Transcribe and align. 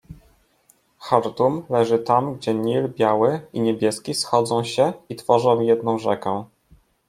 -Chartum 1.05 1.61
leży 1.69 1.99
tam, 1.99 2.35
gdzie 2.35 2.53
Nil 2.53 2.89
Biały 2.97 3.39
i 3.53 3.61
Niebieski 3.61 4.13
schodzą 4.13 4.63
się 4.63 4.93
i 5.09 5.15
tworzą 5.15 5.59
jedną 5.61 5.99
rzekę. 5.99 6.45